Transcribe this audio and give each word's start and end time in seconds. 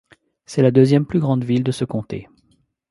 C'est 0.47 0.63
la 0.63 0.71
deuxième 0.71 1.05
plus 1.05 1.19
grande 1.19 1.43
ville 1.43 1.63
de 1.63 1.71
ce 1.71 1.85
comté. 1.85 2.27